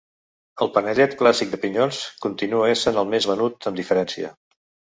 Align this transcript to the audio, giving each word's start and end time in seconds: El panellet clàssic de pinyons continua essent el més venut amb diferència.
El 0.65 0.71
panellet 0.77 1.13
clàssic 1.19 1.51
de 1.51 1.59
pinyons 1.67 2.01
continua 2.25 2.73
essent 2.73 2.99
el 3.05 3.13
més 3.15 3.31
venut 3.35 3.71
amb 3.73 3.81
diferència. 3.85 4.35